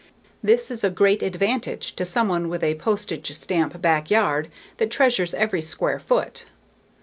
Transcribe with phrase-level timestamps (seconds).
[0.41, 5.61] This is a great advantage to someone with a postage stamp backyard that treasures every
[5.61, 6.45] square foot.